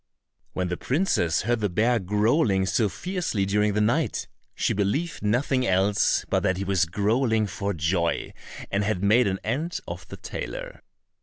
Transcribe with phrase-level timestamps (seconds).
[0.53, 5.63] When the princess heard the bear growling so fiercely during the night, she believed nothing
[5.67, 8.33] else but that he was growling for joy,
[8.71, 10.81] and had made an end of the tailor.